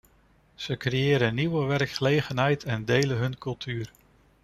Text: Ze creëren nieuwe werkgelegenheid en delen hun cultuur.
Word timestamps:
Ze 0.55 0.77
creëren 0.77 1.35
nieuwe 1.35 1.65
werkgelegenheid 1.65 2.63
en 2.63 2.85
delen 2.85 3.17
hun 3.17 3.37
cultuur. 3.37 3.91